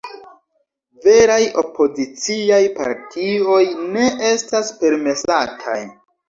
Veraj 1.01 1.43
opoziciaj 1.63 2.61
partioj 2.79 3.61
ne 3.93 4.09
estas 4.31 4.73
permesataj. 4.81 5.79